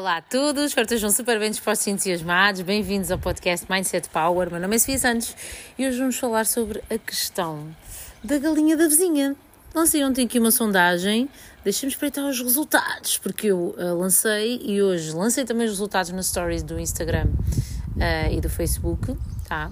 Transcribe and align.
Olá 0.00 0.16
a 0.16 0.22
todos, 0.22 0.64
espero 0.64 0.88
que 0.88 0.94
estejam 0.94 1.10
super 1.10 1.38
bem 1.38 1.50
dispostos 1.50 1.86
e 1.86 1.90
entusiasmados. 1.90 2.62
Bem-vindos 2.62 3.10
ao 3.10 3.18
podcast 3.18 3.70
Mindset 3.70 4.08
Power. 4.08 4.50
Meu 4.50 4.58
nome 4.58 4.76
é 4.76 4.78
Sofia 4.78 4.98
Santos 4.98 5.36
e 5.78 5.86
hoje 5.86 5.98
vamos 5.98 6.16
falar 6.16 6.46
sobre 6.46 6.82
a 6.88 6.96
questão 6.96 7.68
da 8.24 8.38
galinha 8.38 8.78
da 8.78 8.88
vizinha. 8.88 9.36
Lancei 9.74 10.02
ontem 10.02 10.24
aqui 10.24 10.38
uma 10.38 10.50
sondagem, 10.50 11.28
deixem-me 11.62 11.92
espreitar 11.92 12.24
os 12.24 12.40
resultados, 12.40 13.18
porque 13.18 13.48
eu 13.48 13.74
uh, 13.76 13.94
lancei 13.98 14.62
e 14.64 14.82
hoje 14.82 15.12
lancei 15.12 15.44
também 15.44 15.66
os 15.66 15.72
resultados 15.72 16.10
nas 16.12 16.28
stories 16.28 16.62
do 16.62 16.80
Instagram 16.80 17.26
uh, 17.26 18.32
e 18.32 18.40
do 18.40 18.48
Facebook, 18.48 19.14
tá? 19.46 19.70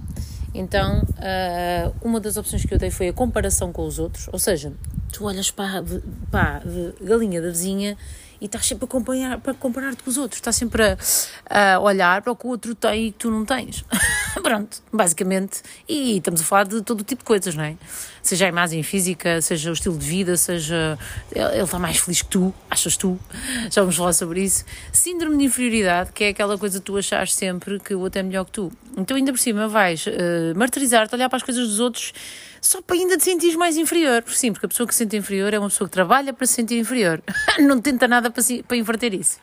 Então, 0.52 1.04
uh, 1.04 1.96
uma 2.02 2.20
das 2.20 2.36
opções 2.36 2.66
que 2.66 2.74
eu 2.74 2.78
dei 2.78 2.90
foi 2.90 3.08
a 3.08 3.14
comparação 3.14 3.72
com 3.72 3.86
os 3.86 3.98
outros, 3.98 4.28
ou 4.30 4.38
seja, 4.38 4.74
tu 5.12 5.24
olhas 5.24 5.50
para, 5.50 5.84
para 6.30 6.56
a 6.58 7.04
galinha 7.04 7.40
da 7.40 7.48
vizinha 7.48 7.96
e 8.40 8.46
estás 8.46 8.66
sempre 8.66 8.84
a 8.84 8.88
comparar, 8.88 9.38
para 9.38 9.54
comparar-te 9.54 10.02
com 10.02 10.10
os 10.10 10.16
outros, 10.16 10.38
estás 10.38 10.56
sempre 10.56 10.82
a, 11.48 11.74
a, 11.74 11.80
olhar 11.80 12.22
para 12.22 12.32
o 12.32 12.36
que 12.36 12.46
o 12.46 12.50
outro 12.50 12.74
tem 12.74 13.08
e 13.08 13.12
que 13.12 13.18
tu 13.18 13.30
não 13.30 13.44
tens. 13.44 13.84
Pronto, 14.42 14.82
basicamente. 14.92 15.62
E 15.88 16.18
estamos 16.18 16.40
a 16.40 16.44
falar 16.44 16.64
de 16.64 16.82
todo 16.82 17.02
tipo 17.02 17.20
de 17.20 17.24
coisas, 17.24 17.54
não 17.54 17.64
é? 17.64 17.76
Seja 18.22 18.46
a 18.46 18.48
imagem 18.48 18.82
física, 18.82 19.40
seja 19.40 19.70
o 19.70 19.72
estilo 19.72 19.96
de 19.96 20.06
vida, 20.06 20.36
seja 20.36 20.98
ele 21.32 21.62
está 21.62 21.78
mais 21.78 21.98
feliz 21.98 22.22
que 22.22 22.28
tu, 22.28 22.54
achas 22.70 22.96
tu. 22.96 23.18
Já 23.70 23.80
vamos 23.82 23.96
falar 23.96 24.12
sobre 24.12 24.42
isso. 24.42 24.64
Síndrome 24.92 25.38
de 25.38 25.44
inferioridade, 25.44 26.12
que 26.12 26.24
é 26.24 26.28
aquela 26.28 26.58
coisa 26.58 26.78
que 26.78 26.84
tu 26.84 26.96
achas 26.96 27.34
sempre 27.34 27.78
que 27.80 27.94
o 27.94 28.00
outro 28.00 28.20
é 28.20 28.22
melhor 28.22 28.44
que 28.44 28.52
tu. 28.52 28.72
Então, 28.96 29.16
ainda 29.16 29.32
por 29.32 29.38
cima, 29.38 29.68
vais 29.68 30.06
uh, 30.06 30.10
martirizar-te, 30.56 31.14
olhar 31.14 31.28
para 31.28 31.36
as 31.36 31.42
coisas 31.42 31.68
dos 31.68 31.80
outros 31.80 32.12
só 32.60 32.82
para 32.82 32.96
ainda 32.96 33.16
te 33.16 33.24
sentir 33.24 33.56
mais 33.56 33.76
inferior. 33.76 34.24
Sim, 34.26 34.52
porque 34.52 34.66
a 34.66 34.68
pessoa 34.68 34.86
que 34.86 34.94
se 34.94 34.98
sente 34.98 35.16
inferior 35.16 35.54
é 35.54 35.58
uma 35.58 35.68
pessoa 35.68 35.88
que 35.88 35.92
trabalha 35.92 36.32
para 36.32 36.46
se 36.46 36.54
sentir 36.54 36.78
inferior. 36.78 37.22
não 37.60 37.80
tenta 37.80 38.08
nada 38.08 38.30
para, 38.30 38.42
para 38.66 38.76
inverter 38.76 39.14
isso. 39.14 39.38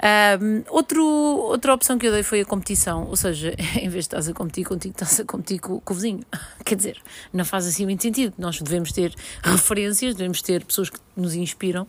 Um, 0.00 0.62
outro, 0.68 1.02
outra 1.04 1.74
opção 1.74 1.98
que 1.98 2.06
eu 2.06 2.12
dei 2.12 2.22
foi 2.22 2.40
a 2.42 2.44
competição, 2.44 3.06
ou 3.08 3.16
seja, 3.16 3.54
em 3.76 3.88
vez 3.88 4.04
de 4.04 4.08
estás 4.08 4.28
a 4.28 4.32
competir 4.32 4.64
contigo, 4.64 4.92
estás 4.92 5.20
a 5.20 5.24
competir 5.24 5.58
com, 5.58 5.80
com 5.80 5.92
o 5.92 5.96
vizinho. 5.96 6.20
Quer 6.64 6.76
dizer, 6.76 6.98
não 7.32 7.44
faz 7.44 7.66
assim 7.66 7.84
muito 7.84 8.02
sentido. 8.02 8.34
Nós 8.38 8.60
devemos 8.60 8.92
ter 8.92 9.14
referências, 9.42 10.14
devemos 10.14 10.40
ter 10.42 10.64
pessoas 10.64 10.90
que 10.90 10.98
nos 11.16 11.34
inspiram, 11.34 11.86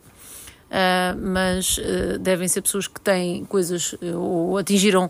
Uh, 0.70 1.18
mas 1.20 1.80
uh, 1.80 2.20
devem 2.20 2.48
ser 2.48 2.62
pessoas 2.62 2.88
que 2.88 3.02
têm 3.02 3.44
coisas 3.46 3.94
uh, 3.94 4.16
ou 4.16 4.56
atingiram 4.56 5.10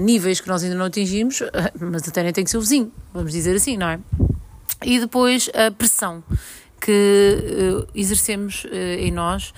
níveis 0.00 0.40
que 0.40 0.46
nós 0.46 0.62
ainda 0.62 0.76
não 0.76 0.84
atingimos, 0.84 1.42
mas 1.80 2.06
até 2.06 2.22
nem 2.22 2.32
tem 2.32 2.44
que 2.44 2.50
ser 2.50 2.58
o 2.58 2.60
vizinho, 2.60 2.92
vamos 3.12 3.32
dizer 3.32 3.56
assim, 3.56 3.76
não 3.76 3.88
é? 3.88 3.98
E 4.84 5.00
depois 5.00 5.50
a 5.52 5.72
pressão 5.72 6.22
que 6.80 7.84
exercemos 7.92 8.66
em 8.70 9.10
nós 9.10 9.52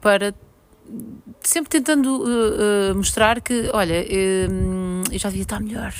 para 0.00 0.34
sempre 1.42 1.70
tentando 1.70 2.24
mostrar 2.94 3.40
que, 3.40 3.70
olha, 3.72 4.04
eu 4.10 4.48
já 5.18 5.28
devia 5.28 5.42
estar 5.42 5.60
melhor 5.60 5.94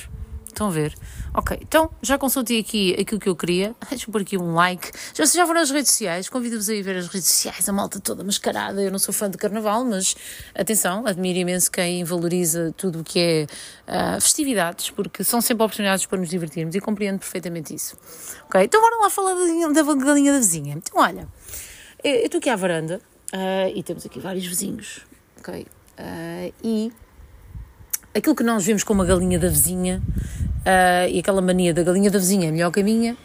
Estão 0.59 0.67
a 0.67 0.71
ver? 0.73 0.93
Ok, 1.33 1.57
então 1.63 1.89
já 2.03 2.19
consultei 2.19 2.59
aqui 2.59 2.93
aquilo 3.01 3.21
que 3.21 3.29
eu 3.29 3.37
queria. 3.37 3.77
Deixa 3.89 4.11
pôr 4.11 4.23
aqui 4.23 4.37
um 4.37 4.55
like. 4.55 4.91
Já, 5.15 5.25
já 5.25 5.47
foram 5.47 5.61
nas 5.61 5.71
redes 5.71 5.93
sociais? 5.93 6.29
Convido-vos 6.29 6.69
a 6.69 6.75
ir 6.75 6.83
ver 6.83 6.97
as 6.97 7.07
redes 7.07 7.29
sociais, 7.29 7.69
a 7.69 7.73
malta 7.73 8.01
toda 8.01 8.25
mascarada. 8.25 8.83
Eu 8.83 8.91
não 8.91 8.99
sou 8.99 9.15
fã 9.15 9.31
de 9.31 9.39
carnaval, 9.39 9.85
mas 9.85 10.17
atenção, 10.57 11.07
admiro 11.07 11.39
imenso 11.39 11.71
quem 11.71 12.03
valoriza 12.03 12.75
tudo 12.77 13.03
o 13.03 13.05
que 13.05 13.21
é 13.21 13.47
uh, 13.87 14.21
festividades, 14.21 14.91
porque 14.91 15.23
são 15.23 15.41
sempre 15.41 15.63
oportunidades 15.63 16.07
para 16.07 16.19
nos 16.19 16.29
divertirmos 16.29 16.75
e 16.75 16.81
compreendo 16.81 17.21
perfeitamente 17.21 17.73
isso. 17.73 17.97
Ok, 18.47 18.61
então 18.61 18.81
bora 18.81 18.97
lá 18.97 19.11
falar 19.11 19.35
da, 19.35 19.83
da 19.83 19.95
galinha 19.95 20.33
da 20.33 20.39
vizinha. 20.39 20.75
Então, 20.75 21.01
olha, 21.01 21.29
eu 22.03 22.27
estou 22.27 22.39
aqui 22.39 22.51
à 22.51 22.57
varanda 22.57 23.01
uh, 23.35 23.73
e 23.75 23.83
temos 23.83 24.05
aqui 24.07 24.21
vários 24.21 24.47
vizinhos. 24.47 25.01
Ok, 25.39 25.67
uh, 25.99 26.55
e 26.63 26.93
aquilo 28.15 28.35
que 28.35 28.43
nós 28.43 28.65
vemos 28.65 28.83
como 28.83 29.03
a 29.03 29.05
galinha 29.05 29.39
da 29.39 29.49
vizinha 29.49 30.03
uh, 30.59 31.09
e 31.11 31.19
aquela 31.19 31.41
mania 31.41 31.73
da 31.73 31.83
galinha 31.83 32.11
da 32.11 32.19
vizinha 32.19 32.49
é 32.49 32.53
melhor 32.53 32.71
que 32.71 32.81
a 32.81 32.85
minha. 32.85 33.17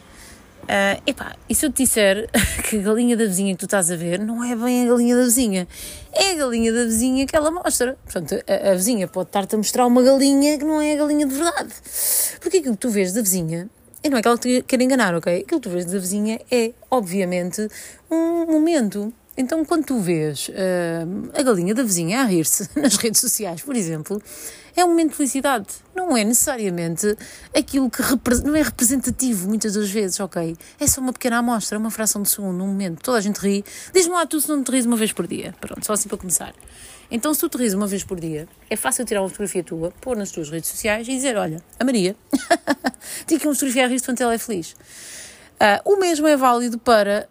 Uh, 0.64 0.96
epá, 1.06 1.36
e 1.46 1.54
se 1.54 1.66
eu 1.66 1.70
te 1.70 1.82
disser 1.82 2.26
que 2.68 2.78
a 2.78 2.82
galinha 2.82 3.16
da 3.16 3.26
vizinha 3.26 3.52
que 3.52 3.58
tu 3.58 3.66
estás 3.66 3.90
a 3.90 3.96
ver 3.96 4.18
não 4.18 4.42
é 4.42 4.56
bem 4.56 4.84
a 4.84 4.88
galinha 4.88 5.14
da 5.14 5.24
vizinha, 5.24 5.68
é 6.10 6.30
a 6.30 6.34
galinha 6.36 6.72
da 6.72 6.84
vizinha 6.84 7.26
que 7.26 7.36
ela 7.36 7.50
mostra. 7.50 7.98
Portanto, 8.04 8.42
a, 8.48 8.70
a 8.70 8.74
vizinha 8.74 9.06
pode 9.06 9.28
estar-te 9.28 9.54
a 9.54 9.58
mostrar 9.58 9.86
uma 9.86 10.02
galinha 10.02 10.58
que 10.58 10.64
não 10.64 10.80
é 10.80 10.94
a 10.94 10.96
galinha 10.96 11.26
de 11.26 11.34
verdade. 11.34 11.74
Porque 12.40 12.58
aquilo 12.58 12.74
que 12.74 12.80
tu 12.80 12.88
vês 12.88 13.12
da 13.12 13.20
vizinha, 13.20 13.68
e 14.02 14.08
não 14.08 14.16
é 14.16 14.22
que 14.22 14.28
ela 14.28 14.38
te 14.38 14.62
quer 14.62 14.80
enganar, 14.80 15.14
ok? 15.14 15.42
Aquilo 15.42 15.60
que 15.60 15.68
tu 15.68 15.70
vês 15.70 15.84
da 15.84 15.98
vizinha 15.98 16.40
é, 16.50 16.72
obviamente, 16.90 17.68
um 18.10 18.46
momento. 18.46 19.12
Então, 19.36 19.64
quando 19.64 19.84
tu 19.84 19.98
vês 19.98 20.48
uh, 20.48 21.30
a 21.38 21.42
galinha 21.42 21.74
da 21.74 21.82
vizinha 21.82 22.20
a 22.20 22.24
rir-se 22.24 22.68
nas 22.78 22.96
redes 22.96 23.20
sociais, 23.20 23.62
por 23.62 23.74
exemplo, 23.74 24.22
é 24.76 24.84
um 24.84 24.88
momento 24.88 25.10
de 25.10 25.16
felicidade. 25.16 25.66
Não 25.94 26.16
é 26.16 26.22
necessariamente 26.22 27.16
aquilo 27.56 27.90
que 27.90 28.00
não 28.44 28.54
é 28.54 28.62
representativo 28.62 29.48
muitas 29.48 29.74
das 29.74 29.90
vezes, 29.90 30.20
ok? 30.20 30.56
É 30.78 30.86
só 30.86 31.00
uma 31.00 31.12
pequena 31.12 31.38
amostra, 31.38 31.78
uma 31.78 31.90
fração 31.90 32.22
de 32.22 32.28
segundo, 32.28 32.62
um 32.62 32.68
momento. 32.68 33.02
Toda 33.02 33.18
a 33.18 33.20
gente 33.20 33.38
ri. 33.38 33.64
Diz-me 33.92 34.12
lá 34.12 34.24
tu 34.24 34.40
se 34.40 34.48
não 34.48 34.62
te 34.62 34.70
rires 34.70 34.86
uma 34.86 34.96
vez 34.96 35.12
por 35.12 35.26
dia. 35.26 35.54
Pronto, 35.60 35.84
só 35.84 35.94
assim 35.94 36.08
para 36.08 36.18
começar. 36.18 36.54
Então, 37.10 37.34
se 37.34 37.40
tu 37.40 37.48
te 37.48 37.58
rires 37.58 37.74
uma 37.74 37.86
vez 37.86 38.04
por 38.04 38.18
dia, 38.20 38.48
é 38.70 38.76
fácil 38.76 39.04
tirar 39.04 39.20
uma 39.20 39.28
fotografia 39.28 39.64
tua, 39.64 39.92
pôr 40.00 40.16
nas 40.16 40.30
tuas 40.30 40.48
redes 40.48 40.70
sociais 40.70 41.08
e 41.08 41.10
dizer: 41.10 41.36
Olha, 41.36 41.60
a 41.78 41.84
Maria, 41.84 42.14
tinha 43.26 43.38
que 43.38 43.46
uma 43.46 43.54
fotografia 43.54 43.84
a 43.84 43.88
rir-se 43.88 44.04
quando 44.04 44.20
ela 44.20 44.34
é 44.34 44.38
feliz. 44.38 44.76
Uh, 45.54 45.92
o 45.92 45.96
mesmo 45.96 46.26
é 46.26 46.36
válido 46.36 46.78
para 46.78 47.28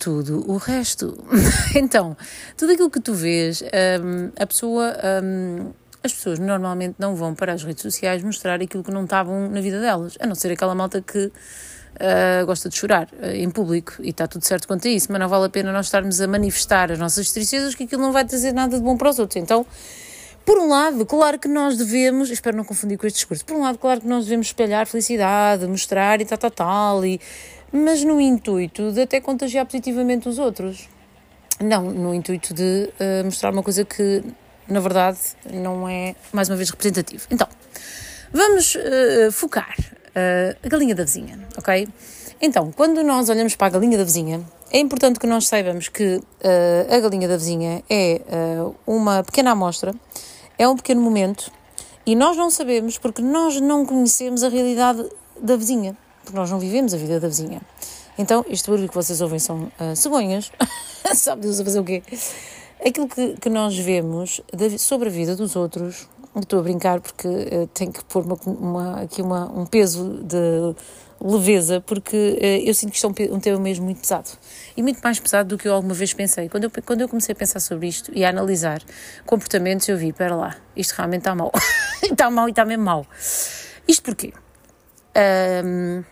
tudo 0.00 0.50
o 0.50 0.56
resto. 0.56 1.22
então, 1.76 2.16
tudo 2.56 2.72
aquilo 2.72 2.90
que 2.90 3.00
tu 3.00 3.12
vês, 3.12 3.62
um, 3.62 4.32
a 4.36 4.46
pessoa 4.46 4.96
um, 5.22 5.72
as 6.02 6.14
pessoas 6.14 6.38
normalmente 6.38 6.96
não 6.98 7.14
vão 7.14 7.34
para 7.34 7.52
as 7.52 7.62
redes 7.62 7.82
sociais 7.82 8.22
mostrar 8.22 8.60
aquilo 8.60 8.82
que 8.82 8.90
não 8.90 9.04
estavam 9.04 9.50
na 9.50 9.60
vida 9.60 9.78
delas, 9.78 10.16
a 10.18 10.26
não 10.26 10.34
ser 10.34 10.52
aquela 10.52 10.74
malta 10.74 11.02
que 11.02 11.26
uh, 11.26 12.46
gosta 12.46 12.70
de 12.70 12.76
chorar 12.76 13.08
uh, 13.12 13.26
em 13.26 13.50
público 13.50 13.92
e 14.00 14.08
está 14.08 14.26
tudo 14.26 14.42
certo 14.42 14.66
quanto 14.66 14.88
a 14.88 14.90
isso, 14.90 15.08
mas 15.10 15.20
não 15.20 15.28
vale 15.28 15.44
a 15.44 15.50
pena 15.50 15.70
nós 15.70 15.86
estarmos 15.86 16.18
a 16.18 16.26
manifestar 16.26 16.90
as 16.90 16.98
nossas 16.98 17.30
tristezas 17.30 17.74
que 17.74 17.84
aquilo 17.84 18.00
não 18.00 18.12
vai 18.12 18.24
trazer 18.24 18.52
nada 18.52 18.78
de 18.78 18.82
bom 18.82 18.96
para 18.96 19.10
os 19.10 19.18
outros. 19.18 19.36
Então, 19.36 19.66
por 20.50 20.58
um 20.58 20.68
lado, 20.68 21.06
claro 21.06 21.38
que 21.38 21.46
nós 21.46 21.76
devemos, 21.76 22.28
espero 22.28 22.56
não 22.56 22.64
confundir 22.64 22.98
com 22.98 23.06
este 23.06 23.18
discurso, 23.18 23.44
por 23.44 23.56
um 23.56 23.60
lado, 23.60 23.78
claro 23.78 24.00
que 24.00 24.08
nós 24.08 24.24
devemos 24.24 24.48
espalhar 24.48 24.84
felicidade, 24.84 25.64
mostrar 25.68 26.20
e 26.20 26.24
tal, 26.24 26.36
tal, 26.36 26.50
tal, 26.50 27.06
e, 27.06 27.20
mas 27.70 28.02
no 28.02 28.20
intuito 28.20 28.90
de 28.90 29.02
até 29.02 29.20
contagiar 29.20 29.64
positivamente 29.64 30.28
os 30.28 30.40
outros. 30.40 30.88
Não, 31.60 31.84
no 31.84 32.12
intuito 32.12 32.52
de 32.52 32.90
uh, 32.98 33.24
mostrar 33.24 33.52
uma 33.52 33.62
coisa 33.62 33.84
que 33.84 34.24
na 34.66 34.80
verdade, 34.80 35.18
não 35.52 35.88
é, 35.88 36.16
mais 36.32 36.48
uma 36.48 36.56
vez, 36.56 36.68
representativo. 36.70 37.28
Então, 37.30 37.46
vamos 38.32 38.74
uh, 38.74 39.30
focar 39.30 39.76
uh, 39.78 40.56
a 40.64 40.68
galinha 40.68 40.96
da 40.96 41.04
vizinha, 41.04 41.38
ok? 41.56 41.86
Então, 42.40 42.72
quando 42.72 43.04
nós 43.04 43.28
olhamos 43.28 43.54
para 43.54 43.68
a 43.68 43.70
galinha 43.70 43.96
da 43.96 44.02
vizinha, 44.02 44.40
é 44.72 44.80
importante 44.80 45.20
que 45.20 45.28
nós 45.28 45.46
saibamos 45.46 45.88
que 45.88 46.16
uh, 46.16 46.92
a 46.92 46.98
galinha 46.98 47.28
da 47.28 47.36
vizinha 47.36 47.84
é 47.88 48.20
uma 48.84 49.22
pequena 49.22 49.52
amostra, 49.52 49.94
é 50.60 50.68
um 50.68 50.76
pequeno 50.76 51.00
momento, 51.00 51.50
e 52.04 52.14
nós 52.14 52.36
não 52.36 52.50
sabemos 52.50 52.98
porque 52.98 53.22
nós 53.22 53.58
não 53.60 53.86
conhecemos 53.86 54.44
a 54.44 54.48
realidade 54.50 55.08
da 55.40 55.56
vizinha, 55.56 55.96
porque 56.22 56.36
nós 56.36 56.50
não 56.50 56.58
vivemos 56.58 56.92
a 56.92 56.98
vida 56.98 57.18
da 57.18 57.28
vizinha. 57.28 57.62
Então, 58.18 58.44
este 58.46 58.68
barulho 58.68 58.86
que 58.86 58.94
vocês 58.94 59.22
ouvem 59.22 59.38
são 59.38 59.72
uh, 59.80 59.96
cegonhas, 59.96 60.52
sabe 61.16 61.42
Deus 61.42 61.58
a 61.58 61.64
fazer 61.64 61.80
o 61.80 61.84
quê? 61.84 62.02
aquilo 62.84 63.08
que, 63.08 63.36
que 63.40 63.48
nós 63.48 63.78
vemos 63.78 64.40
sobre 64.78 65.08
a 65.08 65.10
vida 65.10 65.34
dos 65.34 65.56
outros, 65.56 66.06
estou 66.36 66.60
a 66.60 66.62
brincar 66.62 67.00
porque 67.00 67.26
uh, 67.26 67.66
tenho 67.74 67.92
que 67.92 68.04
pôr 68.04 68.24
uma, 68.24 68.36
uma, 68.46 69.02
aqui 69.02 69.20
uma, 69.20 69.50
um 69.50 69.66
peso 69.66 70.22
de 70.22 70.74
leveza, 71.20 71.80
porque 71.80 72.16
uh, 72.16 72.68
eu 72.68 72.72
sinto 72.72 72.90
que 72.90 72.96
isto 72.96 73.06
é 73.06 73.30
um, 73.30 73.34
um, 73.34 73.40
tema 73.40 73.58
mesmo 73.58 73.84
muito 73.84 74.00
pesado. 74.00 74.30
E 74.76 74.82
muito 74.82 75.00
mais 75.02 75.18
pesado 75.18 75.48
do 75.50 75.58
que 75.58 75.66
eu 75.66 75.74
alguma 75.74 75.92
vez 75.92 76.14
pensei. 76.14 76.48
Quando 76.48 76.64
eu, 76.64 76.70
quando 76.84 77.00
eu 77.00 77.08
comecei 77.08 77.32
a 77.32 77.36
pensar 77.36 77.60
sobre 77.60 77.88
isto 77.88 78.12
e 78.14 78.24
a 78.24 78.30
analisar 78.30 78.80
comportamentos, 79.26 79.88
eu 79.88 79.98
vi, 79.98 80.08
espera 80.08 80.34
lá, 80.34 80.56
isto 80.76 80.92
realmente 80.92 81.22
está 81.22 81.34
mal. 81.34 81.50
está 82.02 82.30
mal 82.30 82.48
e 82.48 82.50
está 82.50 82.64
mesmo 82.64 82.84
mal. 82.84 83.06
Isto 83.86 84.02
porquê? 84.04 84.32
Um, 85.64 86.04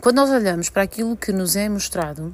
quando 0.00 0.16
nós 0.16 0.30
olhamos 0.30 0.70
para 0.70 0.82
aquilo 0.82 1.16
que 1.16 1.32
nos 1.32 1.56
é 1.56 1.68
mostrado, 1.68 2.32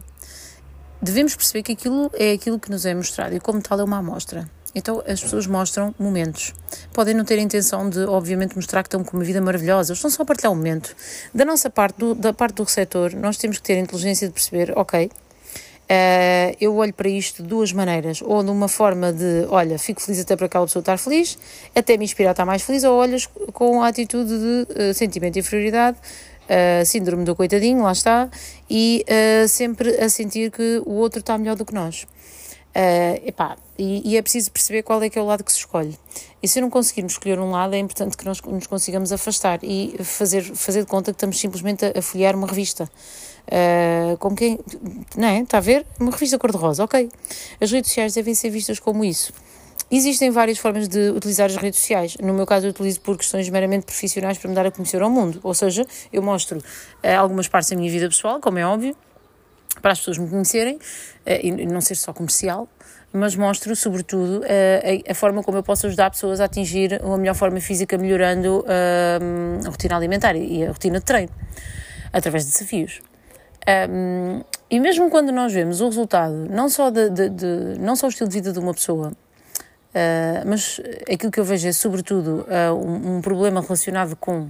devemos 1.00 1.35
perceber 1.35 1.62
que 1.62 1.73
aquilo 1.73 2.11
é 2.15 2.32
aquilo 2.32 2.61
que 2.61 2.70
nos 2.70 2.85
é 2.85 2.94
mostrado 2.94 3.35
e, 3.35 3.41
como 3.41 3.62
tal, 3.62 3.81
é 3.81 3.85
uma 3.85 3.99
amostra. 3.99 4.49
Então, 4.75 5.03
as 5.06 5.21
pessoas 5.21 5.47
mostram 5.47 5.94
momentos. 5.99 6.53
Podem 6.93 7.15
não 7.15 7.25
ter 7.25 7.38
a 7.38 7.43
intenção 7.43 7.88
de, 7.88 8.00
obviamente, 8.00 8.56
mostrar 8.56 8.82
que 8.82 8.88
estão 8.88 9.05
com 9.05 9.17
uma 9.17 9.25
vida 9.25 9.41
maravilhosa, 9.41 9.93
eles 9.93 9.99
estão 9.99 10.11
só 10.11 10.23
a 10.23 10.26
partilhar 10.26 10.53
um 10.53 10.56
momento. 10.56 10.94
Da 11.32 11.44
nossa 11.44 11.71
parte, 11.71 11.99
do, 11.99 12.15
da 12.15 12.32
parte 12.32 12.56
do 12.56 12.65
receptor, 12.65 13.15
nós 13.15 13.37
temos 13.37 13.59
que 13.59 13.62
ter 13.62 13.75
a 13.75 13.81
inteligência 13.81 14.26
de 14.26 14.35
perceber, 14.35 14.73
ok, 14.76 15.11
Uh, 15.85 16.56
eu 16.59 16.75
olho 16.76 16.94
para 16.94 17.11
isto 17.11 17.43
de 17.43 17.49
duas 17.49 17.71
maneiras, 17.71 18.23
ou 18.23 18.43
de 18.43 18.50
uma 18.50 18.69
forma 18.69 19.12
de, 19.12 19.44
olha, 19.50 19.79
fico 19.79 20.00
feliz 20.00 20.19
até 20.19 20.35
para 20.35 20.47
aquela 20.47 20.65
pessoa 20.65 20.81
estar 20.81 20.97
feliz, 20.99 21.38
até 21.77 21.99
me 21.99 22.05
inspirar 22.05 22.31
a 22.31 22.32
estar 22.32 22.47
mais 22.47 22.62
feliz, 22.62 22.85
ou 22.85 22.97
olhas 22.97 23.27
com 23.53 23.82
a 23.82 23.88
atitude 23.88 24.31
de 24.31 24.67
uh, 24.82 24.94
sentimento 24.94 25.35
de 25.35 25.41
inferioridade, 25.41 25.99
uh, 26.44 26.87
síndrome 26.87 27.25
do 27.25 27.37
coitadinho, 27.37 27.82
lá 27.82 27.93
está, 27.93 28.31
e 28.69 29.05
sempre 29.47 29.91
a 30.00 30.09
sentir 30.09 30.50
que 30.50 30.82
o 30.87 30.93
outro 30.93 31.20
está 31.20 31.37
melhor 31.37 31.55
do 31.55 31.67
que 31.67 31.75
nós. 31.75 32.06
Uh, 32.76 33.29
epá, 33.29 33.56
e, 33.79 34.03
e, 34.12 34.17
é 34.17 34.23
preciso 34.23 34.50
perceber 34.50 34.82
qual 34.82 35.00
é 35.00 35.09
que 35.09 35.17
é 35.17 35.23
o 35.23 35.25
lado 35.25 35.44
que 35.44 35.53
se 35.53 35.59
escolhe. 35.59 35.97
E 36.43 36.49
se 36.49 36.61
não 36.61 36.69
conseguirmos 36.69 37.12
escolher 37.12 37.38
um 37.38 37.53
lado, 37.53 37.75
é 37.75 37.79
importante 37.79 38.17
que 38.17 38.25
nós 38.25 38.41
nos 38.41 38.67
consigamos 38.67 39.12
afastar 39.12 39.61
e 39.62 39.94
fazer, 40.03 40.43
fazer 40.43 40.81
de 40.81 40.87
conta 40.88 41.12
que 41.12 41.17
estamos 41.17 41.38
simplesmente 41.38 41.85
a, 41.85 41.93
a 41.97 42.03
folhear 42.03 42.35
uma 42.35 42.49
revista. 42.49 42.91
Uh, 43.47 44.35
quem. 44.35 44.59
Não 45.17 45.29
é? 45.29 45.41
Está 45.41 45.59
a 45.59 45.61
ver? 45.61 45.87
Uma 46.00 46.11
revista 46.11 46.37
cor-de-rosa, 46.37 46.82
ok. 46.82 47.09
As 47.61 47.71
redes 47.71 47.91
sociais 47.91 48.15
devem 48.15 48.35
ser 48.35 48.50
vistas 48.50 48.81
como 48.81 49.05
isso. 49.05 49.32
Existem 49.88 50.31
várias 50.31 50.59
formas 50.59 50.88
de 50.88 51.11
utilizar 51.11 51.47
as 51.47 51.56
redes 51.56 51.79
sociais. 51.79 52.17
No 52.20 52.35
meu 52.35 52.47
caso, 52.47 52.67
eu 52.67 52.70
utilizo 52.70 53.00
por 53.03 53.17
questões 53.17 53.49
meramente 53.49 53.87
profissionais 53.87 54.37
para 54.37 54.49
me 54.49 54.56
dar 54.56 54.67
a 54.67 54.70
conhecer 54.73 55.00
ao 55.00 55.11
mundo. 55.11 55.38
Ou 55.44 55.55
seja, 55.55 55.87
eu 56.12 56.23
mostro 56.23 56.59
uh, 56.59 57.19
algumas 57.19 57.47
partes 57.47 57.70
da 57.70 57.77
minha 57.77 57.91
vida 57.91 58.09
pessoal, 58.09 58.41
como 58.41 58.59
é 58.59 58.67
óbvio, 58.67 58.97
para 59.85 59.93
as 59.93 59.99
pessoas 59.99 60.17
me 60.17 60.27
conhecerem, 60.31 60.77
uh, 60.77 60.81
e 61.43 61.67
não 61.67 61.83
ser 61.83 61.95
só 61.95 62.11
comercial, 62.15 62.67
mas 63.13 63.37
mostro, 63.37 63.77
sobretudo, 63.77 64.39
uh, 64.39 64.45
a, 65.07 65.13
a, 65.13 65.15
forma 65.15 65.43
como 65.43 65.59
eu 65.59 65.63
posso 65.63 65.87
ajudar 65.89 66.11
pessoas 66.11 66.41
a 66.41 66.47
atingir 66.47 66.99
uma 67.05 67.19
melhor 67.19 67.35
forma 67.35 67.61
física, 67.61 67.99
melhorando 67.99 68.65
a 68.67 69.69
rotina 69.69 69.95
alimentar 69.95 70.35
e 70.37 70.65
a 70.65 70.69
rotina 70.69 71.01
de 71.01 71.05
treino, 71.05 71.33
através 72.15 72.47
de 72.47 72.53
desafios. 72.53 73.03
Um, 73.91 74.43
e 74.71 74.81
mesmo 74.81 75.11
quando 75.11 75.31
nós 75.33 75.53
vemos 75.53 75.83
o 75.83 75.85
resultado, 75.87 76.49
não 76.49 76.71
só, 76.71 76.89
de, 76.89 77.11
de, 77.11 77.29
de, 77.29 77.79
não 77.79 77.95
só 77.95 78.07
o 78.07 78.09
estilo 78.09 78.31
de 78.31 78.37
vida 78.37 78.53
de 78.53 78.59
uma 78.59 78.73
pessoa, 78.73 79.13
Uh, 79.95 80.43
mas 80.45 80.81
aquilo 81.03 81.31
que 81.31 81.39
eu 81.39 81.45
vejo 81.45 81.69
é, 81.69 81.73
sobretudo, 81.73 82.45
uh, 82.49 82.75
um, 82.75 83.19
um, 83.19 83.21
problema 83.21 83.61
relacionado 83.61 84.17
com 84.17 84.49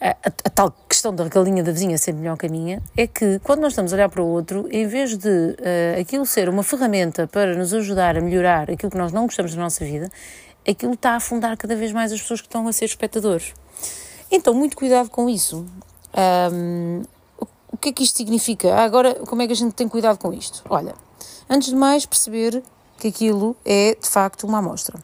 a, 0.00 0.08
a, 0.08 0.14
a, 0.26 0.50
tal 0.50 0.72
questão 0.98 1.14
da 1.14 1.28
galinha 1.28 1.62
da 1.62 1.70
vizinha 1.70 1.96
ser 1.96 2.12
melhor 2.12 2.36
que 2.36 2.46
a 2.46 2.48
minha, 2.48 2.82
é 2.96 3.06
que 3.06 3.38
quando 3.44 3.60
nós 3.60 3.72
estamos 3.72 3.92
a 3.92 3.96
olhar 3.96 4.08
para 4.08 4.20
o 4.20 4.26
outro, 4.26 4.68
em 4.68 4.86
vez 4.88 5.16
de 5.16 5.28
uh, 5.28 6.00
aquilo 6.00 6.26
ser 6.26 6.48
uma 6.48 6.64
ferramenta 6.64 7.28
para 7.28 7.56
nos 7.56 7.72
ajudar 7.72 8.18
a 8.18 8.20
melhorar 8.20 8.68
aquilo 8.68 8.90
que 8.90 8.98
nós 8.98 9.12
não 9.12 9.22
gostamos 9.22 9.54
da 9.54 9.62
nossa 9.62 9.84
vida, 9.84 10.10
aquilo 10.68 10.94
está 10.94 11.12
a 11.12 11.16
afundar 11.16 11.56
cada 11.56 11.76
vez 11.76 11.92
mais 11.92 12.12
as 12.12 12.20
pessoas 12.20 12.40
que 12.40 12.48
estão 12.48 12.66
a 12.66 12.72
ser 12.72 12.86
espectadores. 12.86 13.54
Então, 14.28 14.52
muito 14.52 14.76
cuidado 14.76 15.08
com 15.08 15.30
isso. 15.30 15.64
Um, 16.52 17.02
o 17.70 17.76
que 17.76 17.90
é 17.90 17.92
que 17.92 18.02
isto 18.02 18.16
significa? 18.16 18.74
Ah, 18.74 18.82
agora, 18.82 19.14
como 19.14 19.40
é 19.40 19.46
que 19.46 19.52
a 19.52 19.56
gente 19.56 19.74
tem 19.74 19.88
cuidado 19.88 20.18
com 20.18 20.32
isto? 20.32 20.64
Olha, 20.68 20.96
antes 21.48 21.68
de 21.68 21.76
mais, 21.76 22.04
perceber 22.06 22.60
que 22.98 23.08
aquilo 23.08 23.56
é 23.64 23.94
de 23.94 24.08
facto 24.08 24.48
uma 24.48 24.58
amostra. 24.58 24.98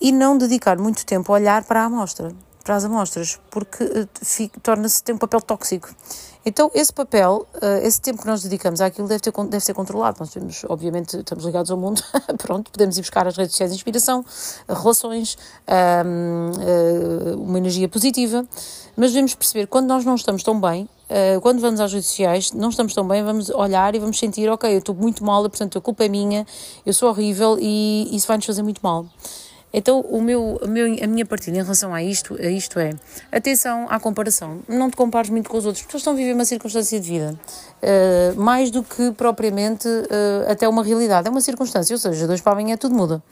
E 0.00 0.12
não 0.12 0.38
dedicar 0.38 0.78
muito 0.78 1.04
tempo 1.04 1.32
a 1.32 1.34
olhar 1.34 1.64
para 1.64 1.82
a 1.82 1.84
amostra, 1.86 2.32
para 2.62 2.76
as 2.76 2.84
amostras, 2.84 3.38
porque 3.50 3.84
uh, 3.84 4.60
torna-se 4.62 5.02
tem 5.02 5.14
um 5.14 5.18
papel 5.18 5.40
tóxico. 5.40 5.88
Então, 6.44 6.70
esse 6.74 6.92
papel, 6.92 7.46
uh, 7.54 7.86
esse 7.86 8.00
tempo 8.00 8.22
que 8.22 8.26
nós 8.26 8.42
dedicamos 8.42 8.80
àquilo 8.80 9.06
deve, 9.06 9.20
ter, 9.20 9.32
deve 9.32 9.64
ser 9.64 9.74
controlado. 9.74 10.16
Nós 10.18 10.30
temos, 10.30 10.64
obviamente, 10.68 11.16
estamos 11.16 11.44
ligados 11.44 11.70
ao 11.70 11.76
mundo, 11.76 12.02
pronto, 12.38 12.70
podemos 12.70 12.98
ir 12.98 13.00
buscar 13.00 13.26
as 13.26 13.36
redes 13.36 13.52
sociais 13.52 13.70
de 13.70 13.76
inspiração, 13.76 14.24
relações, 14.68 15.36
uh, 15.68 17.36
uma 17.40 17.58
energia 17.58 17.88
positiva, 17.88 18.44
mas 18.96 19.10
devemos 19.10 19.34
perceber 19.34 19.66
quando 19.66 19.86
nós 19.86 20.04
não 20.04 20.14
estamos 20.14 20.42
tão 20.42 20.60
bem, 20.60 20.88
quando 21.42 21.60
vamos 21.60 21.78
às 21.78 21.92
redes 21.92 22.08
sociais, 22.08 22.52
não 22.52 22.70
estamos 22.70 22.94
tão 22.94 23.06
bem, 23.06 23.22
vamos 23.22 23.50
olhar 23.50 23.94
e 23.94 23.98
vamos 23.98 24.18
sentir, 24.18 24.48
ok, 24.48 24.72
eu 24.72 24.78
estou 24.78 24.94
muito 24.94 25.22
mal, 25.22 25.42
portanto 25.42 25.76
a 25.76 25.80
culpa 25.80 26.04
é 26.04 26.08
minha, 26.08 26.46
eu 26.86 26.94
sou 26.94 27.10
horrível 27.10 27.58
e 27.60 28.08
isso 28.16 28.26
vai 28.26 28.38
nos 28.38 28.46
fazer 28.46 28.62
muito 28.62 28.80
mal. 28.82 29.06
Então, 29.72 30.00
o 30.00 30.20
meu, 30.20 30.60
o 30.62 30.68
meu, 30.68 30.86
a 31.02 31.06
minha 31.06 31.24
partida 31.24 31.56
em 31.56 31.62
relação 31.62 31.94
a 31.94 32.02
isto, 32.02 32.36
a 32.38 32.48
isto 32.48 32.78
é 32.78 32.92
atenção 33.30 33.86
à 33.88 33.98
comparação. 33.98 34.60
Não 34.68 34.90
te 34.90 34.96
compares 34.96 35.30
muito 35.30 35.48
com 35.48 35.56
os 35.56 35.64
outros, 35.64 35.82
porque 35.82 35.96
eles 35.96 36.02
estão 36.02 36.12
a 36.12 36.16
viver 36.16 36.34
uma 36.34 36.44
circunstância 36.44 37.00
de 37.00 37.08
vida, 37.08 37.34
uh, 37.82 38.40
mais 38.40 38.70
do 38.70 38.82
que 38.82 39.12
propriamente 39.12 39.88
uh, 39.88 40.50
até 40.50 40.68
uma 40.68 40.84
realidade. 40.84 41.26
É 41.26 41.30
uma 41.30 41.40
circunstância, 41.40 41.94
ou 41.94 41.98
seja, 41.98 42.26
dois 42.26 42.40
para 42.40 42.52
amanhã 42.52 42.76
tudo 42.76 42.94
muda. 42.94 43.22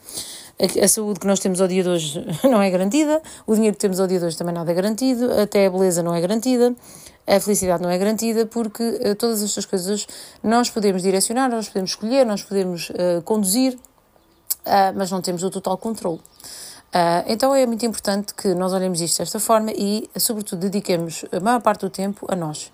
A, 0.59 0.85
a, 0.85 0.89
saúde 0.89 1.21
que 1.21 1.27
nós 1.27 1.41
temos 1.41 1.61
ao 1.61 1.69
dia 1.69 1.83
de 1.83 1.89
hoje 1.89 2.25
não 2.45 2.61
é 2.61 2.71
garantida, 2.71 3.21
o 3.47 3.55
dinheiro 3.55 3.77
que 3.77 3.81
temos 3.81 4.01
ao 4.01 4.07
dia 4.07 4.19
de 4.19 4.25
hoje 4.25 4.37
também 4.37 4.55
nada 4.55 4.71
é 4.71 4.75
garantido, 4.75 5.31
até 5.33 5.67
a 5.67 5.71
beleza 5.71 6.03
não 6.03 6.15
é 6.15 6.21
garantida, 6.21 6.75
a 7.27 7.39
felicidade 7.39 7.83
não 7.83 7.91
é 7.91 7.97
garantida, 7.97 8.47
porque 8.47 8.83
uh, 8.83 9.15
todas 9.15 9.43
estas 9.43 9.67
coisas 9.67 10.07
nós 10.43 10.71
podemos 10.71 11.03
direcionar, 11.03 11.51
nós 11.51 11.69
podemos 11.69 11.91
escolher, 11.91 12.25
nós 12.25 12.43
podemos 12.43 12.91
conduzir 13.25 13.79
uh, 14.67 14.97
mas 14.97 15.11
não 15.11 15.21
temos 15.21 15.43
o 15.43 15.51
total 15.51 15.77
controle. 15.79 16.19
Uh, 16.19 17.23
então 17.27 17.55
é 17.55 17.65
muito 17.67 17.87
importante 17.87 18.35
que 18.35 18.53
nós 18.55 18.73
olhemos 18.73 19.01
isto 19.01 19.19
desta 19.19 19.39
forma 19.39 19.71
e, 19.73 20.11
sobretudo, 20.17 20.61
dediquemos 20.61 21.25
a 21.31 21.39
maior 21.39 21.61
parte 21.61 21.83
do 21.83 21.91
tempo 21.91 22.27
a 22.29 22.35
nós 22.35 22.73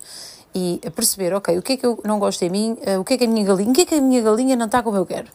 e 0.55 0.81
a 0.87 0.91
perceber, 0.91 1.35
ok, 1.35 1.59
o 1.59 1.63
que 1.63 1.75
é 1.75 1.77
que 1.77 1.85
eu 1.85 2.01
não 2.03 2.19
gosto 2.19 2.43
em 2.43 2.49
mim, 2.49 2.79
uh, 2.87 2.99
o 2.99 3.05
que 3.05 3.15
é 3.15 3.19
que 3.19 3.25
a 3.25 3.29
minha 3.29 3.45
galinha, 3.45 3.71
o 3.71 3.75
que 3.75 3.83
é 3.83 3.85
que 3.85 3.95
a 3.95 4.01
minha 4.01 4.23
galinha 4.23 4.57
não 4.57 4.67
está 4.67 4.83
como 4.83 4.97
eu 4.97 5.05
quero. 5.05 5.29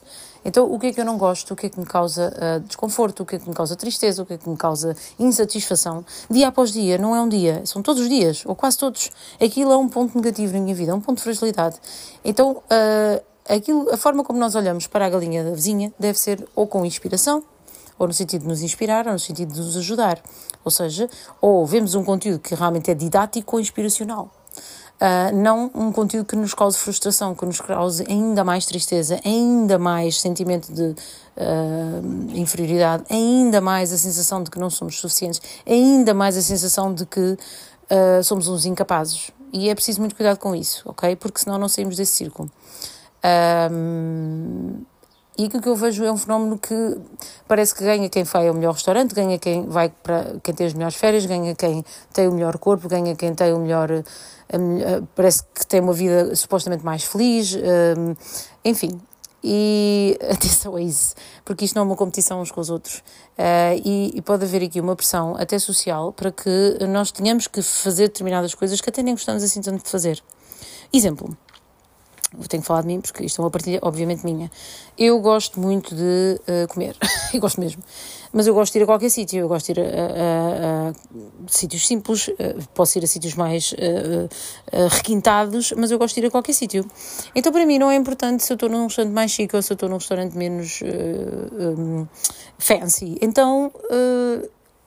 Então, 0.44 0.72
o 0.72 0.80
que 0.80 0.88
é 0.88 0.94
que 0.94 1.00
eu 1.00 1.06
não 1.06 1.18
gosto, 1.18 1.54
o 1.54 1.56
que 1.56 1.68
é 1.68 1.70
que 1.70 1.80
me 1.80 1.86
causa 1.86 2.34
uh, 2.36 2.60
desconforto, 2.62 3.22
o 3.22 3.26
que 3.26 3.36
é 3.36 3.40
que 3.40 3.48
me 3.48 3.54
causa 3.54 3.76
tristeza, 3.76 4.24
o 4.24 4.26
que 4.26 4.34
é 4.34 4.38
que 4.40 4.50
me 4.50 4.58
causa 4.58 4.96
insatisfação, 5.20 6.04
dia 6.30 6.48
após 6.48 6.72
dia, 6.72 6.98
não 6.98 7.16
é 7.16 7.22
um 7.22 7.30
dia, 7.30 7.62
são 7.66 7.84
todos 7.84 8.02
os 8.02 8.10
dias, 8.10 8.44
ou 8.48 8.56
quase 8.56 8.80
todos. 8.80 9.12
Aquilo 9.40 9.72
é 9.72 9.78
um 9.78 9.88
ponto 9.88 10.18
negativo 10.18 10.54
na 10.54 10.60
minha 10.60 10.74
vida, 10.74 10.92
é 10.92 10.96
um 10.96 11.02
ponto 11.02 11.18
de 11.18 11.24
fragilidade. 11.24 11.76
Então, 12.26 12.54
uh, 12.54 13.31
aquilo, 13.56 13.90
a 13.92 13.98
forma 13.98 14.24
como 14.24 14.40
nós 14.40 14.56
olhamos 14.56 14.88
para 14.88 15.06
a 15.06 15.10
galinha 15.10 15.44
da 15.44 15.52
vizinha 15.52 15.94
deve 16.00 16.18
ser 16.18 16.48
ou 16.56 16.68
com 16.68 16.86
inspiração, 16.86 17.44
ou 17.98 18.08
no 18.08 18.14
sentido 18.14 18.42
de 18.42 18.48
nos 18.48 18.62
inspirar, 18.62 19.06
ou 19.08 19.14
no 19.14 19.20
sentido 19.20 19.54
de 19.54 19.60
nos 19.60 19.78
ajudar. 19.78 20.22
Ou 20.64 20.72
seja, 20.72 21.10
ou 21.40 21.66
vemos 21.66 21.96
um 21.96 22.04
conteúdo 22.04 22.40
que 22.40 22.56
realmente 22.56 22.90
é 22.90 22.94
didático 22.94 23.56
ou 23.56 23.62
inspiracional. 23.62 24.32
Uh, 25.02 25.36
não 25.36 25.72
um 25.74 25.92
conteúdo 25.92 26.28
que 26.28 26.36
nos 26.36 26.54
cause 26.54 26.78
frustração, 26.78 27.34
que 27.34 27.44
nos 27.44 27.60
cause 27.60 28.06
ainda 28.08 28.44
mais 28.44 28.68
tristeza, 28.68 29.20
ainda 29.26 29.80
mais 29.80 30.22
sentimento 30.22 30.72
de 30.72 30.84
uh, 30.84 32.38
inferioridade, 32.38 33.06
ainda 33.10 33.60
mais 33.60 33.92
a 33.92 33.98
sensação 33.98 34.44
de 34.44 34.52
que 34.52 34.60
não 34.60 34.70
somos 34.70 35.00
suficientes, 35.00 35.42
ainda 35.66 36.14
mais 36.14 36.38
a 36.38 36.42
sensação 36.44 36.94
de 36.94 37.08
que 37.08 37.20
uh, 37.20 38.24
somos 38.24 38.48
uns 38.48 38.66
incapazes. 38.66 39.32
E 39.52 39.70
é 39.70 39.76
preciso 39.76 40.00
muito 40.00 40.16
cuidado 40.16 40.38
com 40.38 40.56
isso, 40.56 40.84
ok? 40.86 41.16
Porque 41.16 41.40
senão 41.40 41.58
não 41.58 41.68
saímos 41.68 41.98
desse 41.98 42.14
círculo. 42.14 42.52
E 45.38 45.46
aquilo 45.46 45.64
que 45.64 45.70
eu 45.70 45.76
vejo 45.76 46.04
é 46.04 46.12
um 46.12 46.18
fenómeno 46.18 46.58
que 46.58 46.98
parece 47.48 47.74
que 47.74 47.84
ganha 47.84 48.10
quem 48.10 48.24
vai 48.24 48.48
ao 48.48 48.54
melhor 48.54 48.74
restaurante, 48.74 49.16
ganha 49.16 49.40
quem 49.40 49.66
vai 49.66 49.90
para 49.90 50.36
quem 50.44 50.54
tem 50.54 50.68
as 50.68 50.74
melhores 50.74 50.96
férias, 50.96 51.26
ganha 51.26 51.56
quem 51.56 51.84
tem 52.14 52.28
o 52.28 52.34
melhor 52.34 52.58
corpo, 52.58 52.88
ganha 52.88 53.16
quem 53.16 53.34
tem 53.34 53.54
o 53.54 53.60
melhor. 53.60 53.90
parece 55.16 55.44
que 55.44 55.66
tem 55.66 55.80
uma 55.80 55.94
vida 55.94 56.36
supostamente 56.36 56.84
mais 56.84 57.04
feliz, 57.04 57.58
enfim. 58.64 59.02
E 59.44 60.18
atenção 60.30 60.76
a 60.76 60.82
isso, 60.82 61.16
porque 61.44 61.66
isto 61.66 61.76
não 61.76 61.84
é 61.84 61.86
uma 61.86 61.96
competição 61.96 62.42
uns 62.42 62.52
com 62.52 62.62
os 62.62 62.70
outros. 62.70 62.98
Uh, 63.38 63.82
e, 63.84 64.12
e, 64.14 64.22
pode 64.22 64.46
haver 64.46 64.64
aqui 64.64 64.80
uma 64.80 64.96
pressão, 64.96 65.36
até 65.36 65.58
social, 65.58 66.14
para 66.14 66.32
que 66.32 66.78
nós 66.88 67.12
tenhamos 67.12 67.48
que 67.48 67.62
fazer 67.64 68.10
determinadas 68.10 68.54
coisas 68.54 68.80
que 68.80 68.90
até 68.90 69.02
nem 69.02 69.16
gostamos 69.16 69.42
assim 69.42 69.62
tanto 69.62 69.84
de 69.84 69.90
fazer. 69.90 70.22
Exemplo 70.94 71.36
tenho 72.48 72.62
que 72.62 72.68
falar 72.68 72.82
de 72.82 72.88
mim 72.88 73.02
porque 73.02 73.26
isto 73.26 73.42
é 73.42 73.44
uma 73.44 73.52
partilha, 73.52 73.80
obviamente, 73.82 74.24
minha. 74.24 74.50
Eu 74.98 75.20
gosto 75.20 75.60
muito 75.60 75.94
de 75.94 76.40
uh, 76.42 76.68
comer, 76.68 76.96
eu 77.34 77.40
gosto 77.40 77.60
mesmo, 77.60 77.84
mas 78.32 78.48
eu 78.48 78.54
gosto 78.54 78.74
de 78.74 78.80
ir 78.80 78.84
a 78.84 78.86
qualquer 78.86 79.10
sítio, 79.10 79.40
eu 79.40 79.48
gosto 79.48 79.74
de 79.74 79.80
ir 79.80 79.84
a, 79.84 79.90
a, 79.90 80.90
a 80.90 80.94
sítios 81.48 81.86
simples, 81.86 82.30
uh, 82.30 82.34
posso 82.74 82.98
ir 82.98 83.04
a 83.04 83.08
sítios 83.08 83.36
mais 83.36 83.74
uh, 83.74 84.88
requintados, 84.90 85.74
mas 85.78 85.92
eu 85.92 86.00
gosto 86.00 86.16
de 86.16 86.22
ir 86.22 86.28
a 86.28 86.32
qualquer 86.32 86.54
sítio. 86.54 86.86
Então, 87.36 87.52
para 87.52 87.66
mim, 87.66 87.78
não 87.78 87.92
é 87.92 87.96
importante 87.96 88.44
se 88.44 88.52
eu 88.52 88.56
estou 88.56 88.70
num 88.70 88.86
restaurante 88.86 89.14
mais 89.14 89.32
chique 89.32 89.56
ou 89.56 89.62
se 89.62 89.72
eu 89.72 89.76
estou 89.76 89.90
num 89.90 89.98
restaurante 89.98 90.38
menos 90.38 90.80
um, 90.82 92.08
fancy. 92.58 93.18
Então, 93.22 93.72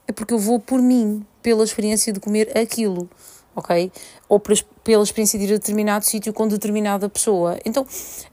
é 0.07 0.11
porque 0.11 0.33
eu 0.33 0.39
vou 0.39 0.59
por 0.59 0.81
mim, 0.81 1.25
pela 1.41 1.63
experiência 1.63 2.11
de 2.11 2.19
comer 2.19 2.57
aquilo 2.57 3.09
ok? 3.55 3.91
Ou 4.27 4.39
pela 4.39 4.57
experiência 5.03 5.39
de 5.39 5.45
ir 5.45 5.49
a 5.49 5.57
determinado 5.57 6.05
sítio 6.05 6.33
com 6.33 6.47
determinada 6.47 7.09
pessoa. 7.09 7.59
Então, 7.65 7.85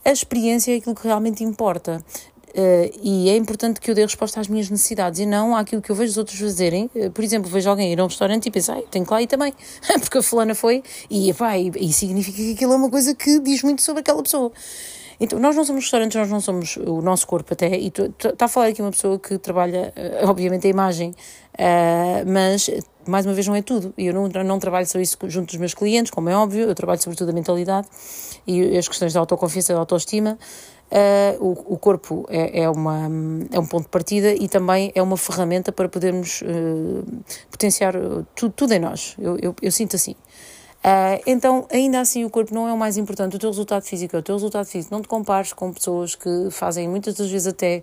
a 0.05 0.11
experiência 0.11 0.73
é 0.73 0.77
aquilo 0.77 0.95
que 0.95 1.07
realmente 1.07 1.43
importa. 1.43 2.05
Uh, 2.53 2.93
e 3.03 3.31
é 3.31 3.37
importante 3.37 3.81
que 3.81 3.91
eu 3.91 3.95
dê 3.95 4.03
resposta 4.03 4.39
às 4.39 4.47
minhas 4.47 4.69
necessidades 4.69 5.19
e 5.21 5.25
não 5.25 5.57
àquilo 5.57 5.81
que 5.81 5.91
eu 5.91 5.97
vejo 5.97 6.11
os 6.11 6.19
outros 6.19 6.39
fazerem. 6.39 6.91
Uh, 6.95 7.11
por 7.11 7.25
exemplo, 7.25 7.51
vejo 7.51 7.71
alguém 7.71 7.91
ir 7.93 7.99
a 7.99 8.05
um 8.05 8.09
restaurante 8.09 8.47
e 8.47 8.51
penso, 8.51 8.73
ah, 8.73 8.83
tenho 8.91 9.07
que 9.07 9.13
lá 9.13 9.23
ir 9.23 9.27
também, 9.27 9.55
porque 10.01 10.19
a 10.19 10.23
fulana 10.23 10.55
foi, 10.55 10.83
e, 11.09 11.31
e, 11.31 11.35
e 11.81 11.93
significa 11.93 12.37
que 12.37 12.53
aquilo 12.53 12.75
é 12.75 12.77
uma 12.77 12.91
coisa 12.91 13.15
que 13.15 13.41
diz 13.41 13.63
muito 13.63 13.81
sobre 13.81 14.01
aquela 14.01 14.23
pessoa. 14.23 14.53
Então, 15.23 15.39
nós 15.39 15.55
não 15.55 15.65
somos 15.65 15.85
restaurantes, 15.85 16.17
nós 16.17 16.29
não 16.29 16.41
somos 16.41 16.77
o 16.77 17.01
nosso 17.01 17.27
corpo 17.27 17.53
até, 17.53 17.79
e 17.79 17.87
está 17.87 18.45
a 18.45 18.49
falar 18.49 18.67
aqui 18.67 18.83
uma 18.83 18.91
pessoa 18.91 19.19
que 19.19 19.39
trabalha, 19.39 19.93
uh, 19.97 20.29
obviamente, 20.29 20.67
a 20.67 20.71
imagem, 20.71 21.15
mas 22.27 22.69
mais 23.07 23.27
uma 23.27 23.35
vez, 23.35 23.47
não 23.47 23.55
é 23.55 23.63
tudo. 23.63 23.93
Eu 23.97 24.13
não, 24.13 24.29
não 24.45 24.59
trabalho 24.59 24.87
só 24.87 24.99
isso 24.99 25.17
junto 25.27 25.47
dos 25.47 25.57
meus 25.57 25.75
clientes, 25.75 26.11
como 26.11 26.29
é 26.29 26.37
óbvio, 26.37 26.69
eu 26.69 26.75
trabalho 26.75 27.01
sobretudo 27.01 27.31
a 27.31 27.33
mentalidade 27.33 27.89
e 28.47 28.77
as 28.77 28.89
questões 28.89 29.13
da 29.13 29.21
autoconfiança 29.21 29.73
da 29.73 29.81
autoestima. 29.81 30.39
Uh, 30.91 31.43
o, 31.43 31.75
o, 31.75 31.79
corpo 31.79 32.27
é, 32.29 32.65
é, 32.65 32.69
uma, 32.69 33.09
é 33.51 33.59
um 33.59 33.65
ponto 33.65 33.85
de 33.85 33.89
partida 33.89 34.35
e 34.35 34.47
também 34.47 34.93
é 34.95 35.03
uma 35.03 35.17
ferramenta 35.17 35.73
para 35.73 35.89
podermos 35.89 36.43
uh, 36.43 37.25
potenciar 37.51 37.95
tudo, 38.35 38.53
tudo 38.53 38.75
em 38.75 38.79
nós. 38.79 39.17
Eu, 39.19 39.39
eu, 39.41 39.55
eu, 39.63 39.73
sinto 39.73 39.97
assim. 39.97 40.15
Uh, 40.85 41.23
então, 41.27 41.67
ainda 41.71 42.01
assim, 42.01 42.25
o 42.25 42.31
corpo 42.31 42.53
não 42.53 42.69
é 42.69 42.73
o 42.73 42.77
mais 42.77 42.97
importante, 42.97 43.37
o 43.37 43.39
teu 43.39 43.51
resultado 43.51 43.85
físico 43.85 44.17
é 44.17 44.19
o 44.19 44.23
teu 44.23 44.35
resultado 44.35 44.67
físico. 44.67 44.93
Não 44.93 45.01
te 45.01 45.09
compares 45.09 45.53
com 45.53 45.73
pessoas 45.73 46.15
que 46.17 46.49
fazem 46.51 46.89
muitas 46.89 47.15
das 47.15 47.31
vezes 47.31 47.47
até 47.47 47.83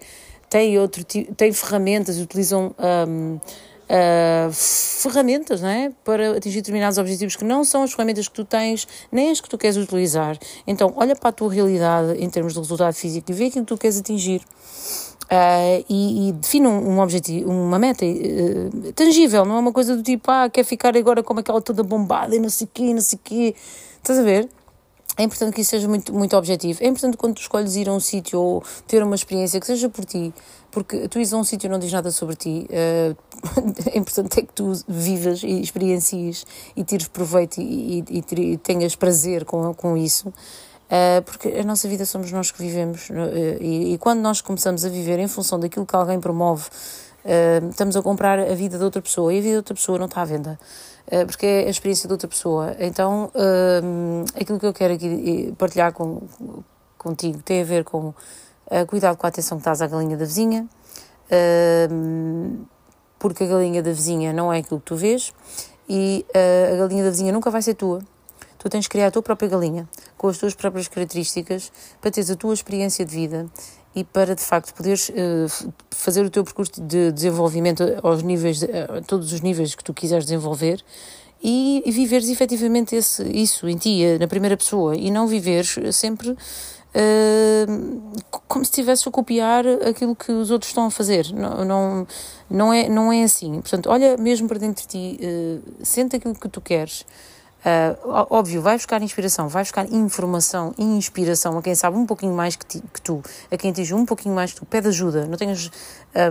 têm, 0.49 0.77
outro, 0.77 1.03
têm 1.05 1.53
ferramentas, 1.53 2.19
utilizam 2.19 2.75
um, 2.77 3.35
uh, 3.35 3.41
ah, 3.89 4.49
ferramentas 4.51 5.61
não 5.61 5.69
é? 5.69 5.91
para 6.03 6.37
atingir 6.37 6.57
determinados 6.57 6.97
objetivos 6.97 7.35
que 7.35 7.45
não 7.45 7.63
são 7.63 7.83
as 7.83 7.91
ferramentas 7.91 8.27
que 8.27 8.33
tu 8.33 8.43
tens, 8.43 8.87
nem 9.11 9.31
as 9.31 9.39
que 9.39 9.49
tu 9.49 9.57
queres 9.57 9.77
utilizar. 9.77 10.37
Então, 10.67 10.93
olha 10.97 11.15
para 11.15 11.29
a 11.29 11.31
tua 11.31 11.51
realidade 11.51 12.21
em 12.21 12.29
termos 12.29 12.53
de 12.53 12.59
resultado 12.59 12.93
físico 12.93 13.31
e 13.31 13.33
vê 13.33 13.45
aquilo 13.45 13.65
que 13.65 13.73
tu 13.73 13.77
queres 13.77 13.97
atingir. 13.97 14.41
Uh, 15.31 15.85
e, 15.87 16.29
e 16.29 16.31
define 16.31 16.65
um, 16.65 16.93
um, 16.93 16.99
objetivo, 16.99 17.51
uma 17.51 17.77
meta 17.77 18.03
uh, 18.03 18.93
tangível, 18.93 19.45
não 19.45 19.57
é 19.57 19.59
uma 19.59 19.71
coisa 19.71 19.95
do 19.95 20.01
tipo, 20.01 20.31
ah, 20.31 20.49
quer 20.49 20.63
ficar 20.63 20.97
agora 20.97 21.21
como 21.21 21.39
aquela 21.39 21.61
toda 21.61 21.83
bombada 21.83 22.35
e 22.35 22.39
não 22.39 22.49
sei 22.49 22.65
o 22.65 22.69
quê, 22.73 22.93
não 22.95 23.01
sei 23.01 23.17
o 23.17 23.21
quê. 23.23 23.55
Estás 24.01 24.17
a 24.17 24.23
ver? 24.23 24.49
É 25.19 25.23
importante 25.23 25.53
que 25.53 25.61
isso 25.61 25.71
seja 25.71 25.87
muito, 25.87 26.13
muito 26.13 26.35
objetivo. 26.35 26.81
É 26.81 26.87
importante 26.87 27.17
quando 27.17 27.35
tu 27.35 27.41
escolhes 27.41 27.75
ir 27.75 27.89
a 27.89 27.93
um 27.93 27.99
sítio 27.99 28.39
ou 28.39 28.63
ter 28.87 29.03
uma 29.03 29.15
experiência 29.15 29.59
que 29.59 29.67
seja 29.67 29.89
por 29.89 30.05
ti, 30.05 30.33
porque 30.71 31.07
tu 31.09 31.19
ires 31.19 31.33
a 31.33 31.37
um 31.37 31.43
sítio 31.43 31.69
não 31.69 31.77
diz 31.77 31.91
nada 31.91 32.09
sobre 32.09 32.35
ti. 32.35 32.65
Uh, 32.69 33.15
é 33.93 33.97
importante 33.97 34.39
é 34.39 34.43
que 34.43 34.53
tu 34.53 34.71
vivas 34.87 35.43
e 35.43 35.61
experiencies 35.61 36.45
e 36.75 36.83
tires 36.83 37.07
proveito 37.07 37.59
e, 37.59 37.99
e, 38.09 38.23
e 38.35 38.57
tenhas 38.57 38.95
prazer 38.95 39.45
com, 39.45 39.73
com 39.73 39.95
isso. 39.95 40.33
Uh, 40.89 41.21
porque 41.21 41.49
a 41.49 41.63
nossa 41.63 41.87
vida 41.87 42.03
somos 42.03 42.31
nós 42.31 42.49
que 42.49 42.57
vivemos 42.57 43.11
uh, 43.11 43.61
e, 43.61 43.95
quando 43.99 44.21
nós 44.21 44.41
começamos 44.41 44.83
a 44.83 44.89
viver 44.89 45.19
em 45.19 45.27
função 45.27 45.59
daquilo 45.59 45.85
que 45.85 45.95
alguém 45.95 46.19
promove, 46.19 46.67
uh, 47.25 47.69
estamos 47.69 47.95
a 47.95 48.01
comprar 48.01 48.39
a 48.39 48.55
vida 48.55 48.75
de 48.75 48.83
outra 48.83 48.99
pessoa 48.99 49.31
e 49.31 49.37
a 49.37 49.41
vida 49.41 49.51
de 49.51 49.57
outra 49.57 49.75
pessoa 49.75 49.99
não 49.99 50.07
está 50.07 50.23
à 50.23 50.25
venda, 50.25 50.59
porque 51.27 51.45
é 51.45 51.67
a 51.67 51.69
experiência 51.69 52.07
de 52.07 52.13
outra 52.13 52.27
pessoa. 52.27 52.75
Então, 52.79 53.31
aquilo 54.39 54.59
que 54.59 54.65
eu 54.65 54.73
quero 54.73 54.93
aqui 54.93 55.53
partilhar 55.57 55.91
com, 55.91 56.21
contigo 56.97 57.41
tem 57.41 57.61
a 57.61 57.65
ver 57.65 57.83
com 57.83 58.13
cuidado 58.87 59.17
com 59.17 59.25
a 59.25 59.29
atenção 59.29 59.57
que 59.57 59.61
estás 59.61 59.81
à 59.81 59.87
galinha 59.87 60.15
da 60.15 60.25
vizinha, 60.25 60.67
porque 63.17 63.43
a 63.43 63.47
galinha 63.47 63.81
da 63.81 63.91
vizinha 63.91 64.31
não 64.33 64.53
é 64.53 64.59
aquilo 64.59 64.79
que 64.79 64.85
tu 64.85 64.95
vês 64.95 65.33
e 65.87 66.23
a 66.73 66.75
galinha 66.77 67.03
da 67.03 67.09
vizinha 67.09 67.33
nunca 67.33 67.49
vai 67.49 67.63
ser 67.63 67.73
tua 67.73 68.03
Tu 68.59 68.69
tens 68.69 68.83
de 68.83 68.89
criar 68.89 69.07
a 69.07 69.11
tua 69.11 69.23
própria 69.23 69.49
galinha, 69.49 69.89
com 70.17 70.27
as 70.27 70.37
tuas 70.37 70.53
próprias 70.53 70.87
características, 70.87 71.71
para 71.99 72.11
teres 72.11 72.29
a 72.29 72.35
tua 72.35 72.53
experiência 72.53 73.03
de 73.03 73.15
vida 73.15 73.47
e 73.95 74.03
para 74.03 74.35
de 74.35 74.41
facto 74.41 74.73
poderes 74.73 75.09
uh, 75.09 75.73
fazer 75.89 76.23
o 76.23 76.29
teu 76.29 76.43
percurso 76.43 76.79
de 76.81 77.11
desenvolvimento 77.11 77.83
aos 78.03 78.21
níveis, 78.21 78.61
a 78.63 79.01
todos 79.01 79.33
os 79.33 79.41
níveis 79.41 79.73
que 79.73 79.83
tu 79.83 79.93
quiseres 79.93 80.25
desenvolver 80.25 80.83
e, 81.41 81.83
viveres 81.87 82.29
efetivamente 82.29 82.95
esse, 82.95 83.23
isso 83.23 83.67
em 83.67 83.77
ti, 83.77 84.03
eh, 84.03 84.17
na 84.19 84.27
primeira 84.27 84.57
pessoa, 84.57 84.95
e 84.95 85.09
não 85.09 85.27
viveres 85.27 85.77
sempre. 85.93 86.35
Uh, 86.89 88.01
como 88.47 88.65
se 88.65 88.71
estivesses 88.71 89.05
a 89.05 89.11
copiar 89.11 89.63
aquilo 89.87 90.15
que 90.15 90.31
os 90.31 90.49
outros 90.49 90.71
estão 90.71 90.87
a 90.87 90.91
fazer. 90.91 91.31
Não, 91.31 91.63
não, 91.63 92.07
não, 92.49 92.73
é, 92.73 92.89
não 92.89 93.13
é 93.13 93.23
assim. 93.23 93.61
Portanto, 93.61 93.91
olha 93.91 94.17
mesmo 94.17 94.47
para 94.47 94.57
dentro 94.57 94.87
de 94.87 94.87
ti, 94.87 95.19
uh, 95.23 95.85
sente 95.85 96.15
aquilo 96.15 96.33
que 96.33 96.49
tu 96.49 96.59
queres. 96.59 97.05
Uh, 97.59 98.25
óbvio, 98.29 98.61
vai 98.61 98.77
buscar 98.77 99.01
inspiração, 99.01 99.49
vai 99.49 99.63
buscar 99.63 99.85
informação 99.91 100.73
e 100.77 100.83
inspiração 100.83 101.57
a 101.57 101.61
quem 101.61 101.75
sabe 101.75 101.97
um 101.97 102.05
pouquinho 102.05 102.33
mais 102.33 102.55
que, 102.55 102.65
ti, 102.65 102.81
que 102.93 103.01
tu, 103.01 103.21
a 103.51 103.57
quem 103.57 103.71
atinge 103.71 103.93
um 103.93 104.05
pouquinho 104.05 104.33
mais 104.33 104.53
que 104.53 104.59
tu. 104.59 104.65
Pede 104.65 104.87
ajuda, 104.87 105.25
não 105.25 105.37
tenhas 105.37 105.69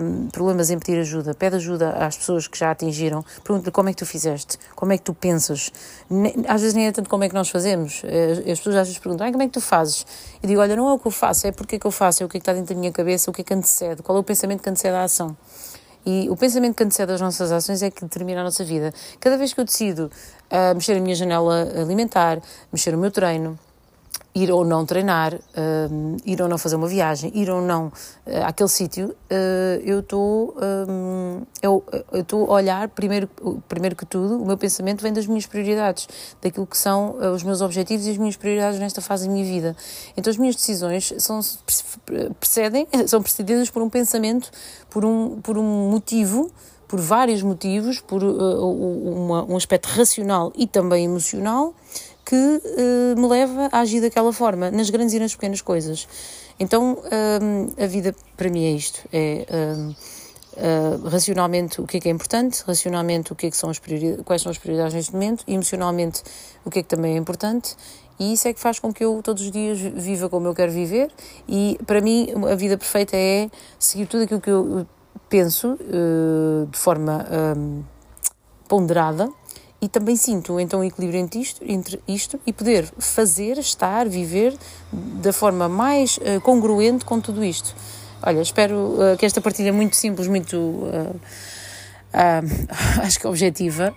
um, 0.02 0.28
problemas 0.28 0.70
em 0.70 0.78
pedir 0.78 0.98
ajuda. 1.00 1.34
Pede 1.34 1.56
ajuda 1.56 1.90
às 1.90 2.16
pessoas 2.16 2.48
que 2.48 2.58
já 2.58 2.70
atingiram. 2.70 3.24
Pergunta-lhe 3.44 3.70
como 3.70 3.88
é 3.88 3.92
que 3.92 3.98
tu 3.98 4.06
fizeste, 4.06 4.58
como 4.74 4.92
é 4.92 4.98
que 4.98 5.04
tu 5.04 5.12
pensas. 5.12 5.70
Às 6.46 6.62
vezes 6.62 6.74
nem 6.74 6.86
é 6.86 6.92
tanto 6.92 7.10
como 7.10 7.24
é 7.24 7.28
que 7.28 7.34
nós 7.34 7.50
fazemos. 7.50 8.02
Eh, 8.04 8.50
as 8.50 8.58
pessoas 8.58 8.76
às 8.76 8.88
vezes 8.88 8.98
perguntam, 8.98 9.26
ah, 9.26 9.30
como 9.30 9.42
é 9.42 9.46
que 9.46 9.52
tu 9.52 9.60
fazes? 9.60 10.06
E 10.42 10.46
digo, 10.46 10.60
olha, 10.60 10.74
não 10.76 10.88
é 10.88 10.92
o 10.94 10.98
que 10.98 11.06
eu 11.06 11.12
faço, 11.12 11.46
é 11.46 11.52
porque 11.52 11.76
é 11.76 11.78
que 11.78 11.86
eu 11.86 11.90
faço, 11.90 12.22
é 12.22 12.26
o 12.26 12.28
que 12.28 12.38
é 12.38 12.40
que 12.40 12.42
está 12.42 12.52
dentro 12.52 12.74
da 12.74 12.80
minha 12.80 12.92
cabeça, 12.92 13.30
o 13.30 13.34
que 13.34 13.42
é 13.42 13.44
que 13.44 13.54
antecede, 13.54 14.02
qual 14.02 14.16
é 14.16 14.20
o 14.20 14.24
pensamento 14.24 14.62
que 14.62 14.70
antecede 14.70 14.96
a 14.96 15.04
ação. 15.04 15.36
E 16.10 16.26
o 16.30 16.36
pensamento 16.36 16.74
que 16.74 16.82
antecede 16.82 17.12
as 17.12 17.20
nossas 17.20 17.52
ações 17.52 17.82
é 17.82 17.90
que 17.90 18.00
determina 18.00 18.40
a 18.40 18.44
nossa 18.44 18.64
vida. 18.64 18.94
Cada 19.20 19.36
vez 19.36 19.52
que 19.52 19.60
eu 19.60 19.64
decido 19.66 20.10
uh, 20.50 20.74
mexer 20.74 20.96
a 20.96 21.00
minha 21.00 21.14
janela 21.14 21.70
alimentar, 21.78 22.40
mexer 22.72 22.94
o 22.94 22.98
meu 22.98 23.10
treino, 23.10 23.58
ir 24.42 24.52
ou 24.52 24.64
não 24.64 24.86
treinar, 24.86 25.34
uh, 25.34 26.16
ir 26.24 26.40
ou 26.40 26.48
não 26.48 26.58
fazer 26.58 26.76
uma 26.76 26.86
viagem, 26.86 27.30
ir 27.34 27.50
ou 27.50 27.60
não 27.60 27.86
uh, 27.86 27.92
àquele 28.44 28.68
sítio, 28.68 29.08
uh, 29.08 29.82
eu 29.84 30.00
estou 30.00 30.56
eu 31.62 31.84
estou 32.12 32.50
a 32.50 32.54
olhar 32.54 32.88
primeiro 32.88 33.28
primeiro 33.68 33.96
que 33.96 34.06
tudo 34.06 34.40
o 34.40 34.46
meu 34.46 34.56
pensamento 34.56 35.02
vem 35.02 35.12
das 35.12 35.26
minhas 35.26 35.46
prioridades, 35.46 36.08
daquilo 36.40 36.66
que 36.66 36.76
são 36.76 37.16
os 37.34 37.42
meus 37.42 37.60
objetivos 37.60 38.06
e 38.06 38.10
as 38.10 38.16
minhas 38.16 38.36
prioridades 38.36 38.78
nesta 38.78 39.00
fase 39.00 39.26
da 39.26 39.32
minha 39.32 39.44
vida. 39.44 39.76
Então 40.16 40.30
as 40.30 40.36
minhas 40.36 40.54
decisões 40.54 41.12
são 41.18 41.40
precedem 42.38 42.86
são 43.06 43.22
precedidas 43.22 43.70
por 43.70 43.82
um 43.82 43.88
pensamento, 43.88 44.50
por 44.88 45.04
um 45.04 45.40
por 45.40 45.58
um 45.58 45.90
motivo 45.90 46.50
por 46.88 46.98
vários 46.98 47.42
motivos, 47.42 48.00
por 48.00 48.24
uma, 48.24 49.44
um 49.44 49.56
aspecto 49.56 49.86
racional 49.90 50.50
e 50.56 50.66
também 50.66 51.04
emocional, 51.04 51.74
que 52.28 52.36
uh, 52.36 53.18
me 53.18 53.26
leva 53.26 53.70
a 53.72 53.80
agir 53.80 54.02
daquela 54.02 54.30
forma, 54.34 54.70
nas 54.70 54.90
grandes 54.90 55.14
e 55.14 55.18
nas 55.18 55.34
pequenas 55.34 55.62
coisas. 55.62 56.06
Então, 56.60 56.92
uh, 56.92 57.82
a 57.82 57.86
vida 57.86 58.14
para 58.36 58.50
mim 58.50 58.66
é 58.66 58.70
isto: 58.72 59.00
é 59.10 59.46
uh, 60.60 61.08
racionalmente 61.08 61.80
o 61.80 61.86
que 61.86 61.96
é 61.96 62.00
que 62.00 62.08
é 62.08 62.12
importante, 62.12 62.62
racionalmente 62.66 63.32
o 63.32 63.34
que 63.34 63.46
é 63.46 63.50
que 63.50 63.56
são 63.56 63.70
as 63.70 63.80
quais 64.26 64.42
são 64.42 64.50
as 64.50 64.58
prioridades 64.58 64.92
neste 64.92 65.12
momento, 65.12 65.42
emocionalmente 65.48 66.22
o 66.66 66.70
que 66.70 66.80
é 66.80 66.82
que 66.82 66.88
também 66.88 67.14
é 67.14 67.16
importante. 67.16 67.74
E 68.20 68.34
isso 68.34 68.46
é 68.46 68.52
que 68.52 68.60
faz 68.60 68.78
com 68.78 68.92
que 68.92 69.02
eu 69.02 69.22
todos 69.22 69.44
os 69.44 69.50
dias 69.50 69.78
viva 69.78 70.28
como 70.28 70.48
eu 70.48 70.54
quero 70.54 70.72
viver. 70.72 71.10
E 71.48 71.78
para 71.86 72.02
mim, 72.02 72.28
a 72.50 72.56
vida 72.56 72.76
perfeita 72.76 73.16
é 73.16 73.48
seguir 73.78 74.06
tudo 74.06 74.24
aquilo 74.24 74.40
que 74.40 74.50
eu 74.50 74.86
penso 75.30 75.78
de 76.68 76.76
forma 76.76 77.24
ponderada 78.66 79.30
e 79.80 79.88
também 79.88 80.16
sinto 80.16 80.58
então 80.58 80.80
um 80.80 80.84
equilíbrio 80.84 81.20
entre 81.20 81.40
isto, 81.40 81.64
entre 81.64 82.00
isto 82.06 82.40
e 82.46 82.52
poder 82.52 82.84
fazer, 82.98 83.58
estar, 83.58 84.08
viver 84.08 84.56
da 84.92 85.32
forma 85.32 85.68
mais 85.68 86.18
uh, 86.18 86.40
congruente 86.42 87.04
com 87.04 87.20
tudo 87.20 87.44
isto. 87.44 87.74
Olha, 88.22 88.40
espero 88.40 88.76
uh, 88.76 89.16
que 89.16 89.24
esta 89.24 89.40
partilha 89.40 89.72
muito 89.72 89.94
simples, 89.94 90.26
muito 90.26 90.56
uh, 90.56 91.20
acho 93.02 93.20
que 93.20 93.26
objetiva, 93.26 93.94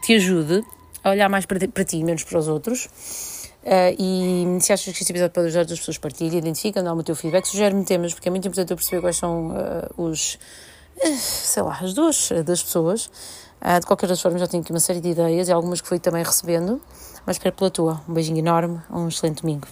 te 0.00 0.14
ajude 0.14 0.64
a 1.04 1.10
olhar 1.10 1.28
mais 1.28 1.44
para 1.44 1.58
ti, 1.58 1.68
para 1.68 1.84
ti 1.84 2.02
menos 2.02 2.24
para 2.24 2.38
os 2.38 2.48
outros. 2.48 2.88
e 3.98 4.58
se 4.60 4.72
achas 4.72 4.94
que 4.96 5.02
este 5.02 5.12
episódio 5.12 5.32
pode 5.32 5.48
ajudar 5.48 5.70
as 5.70 5.78
pessoas, 5.78 5.98
partilha, 5.98 6.38
identifica, 6.38 6.82
dá-me 6.82 7.00
o 7.00 7.04
teu 7.04 7.14
feedback, 7.14 7.46
sugere-me 7.46 7.84
temas, 7.84 8.14
porque 8.14 8.28
é 8.28 8.30
muito 8.30 8.48
importante 8.48 8.70
eu 8.70 8.76
perceber 8.76 9.02
quais 9.02 9.16
são 9.16 9.52
os, 9.98 10.38
sei 11.18 11.62
lá, 11.62 11.78
as 11.82 11.92
duas 11.92 12.30
das 12.46 12.62
pessoas 12.62 13.10
ah, 13.64 13.78
de 13.78 13.86
qualquer 13.86 14.08
das 14.08 14.20
formas, 14.20 14.40
já 14.40 14.48
tenho 14.48 14.60
aqui 14.60 14.72
uma 14.72 14.80
série 14.80 15.00
de 15.00 15.10
ideias 15.10 15.46
e 15.46 15.52
algumas 15.52 15.80
que 15.80 15.86
fui 15.86 16.00
também 16.00 16.24
recebendo, 16.24 16.80
mas 17.24 17.36
espero 17.36 17.54
pela 17.54 17.70
tua. 17.70 18.00
Um 18.08 18.12
beijinho 18.12 18.40
enorme, 18.40 18.80
um 18.90 19.06
excelente 19.06 19.42
domingo. 19.42 19.68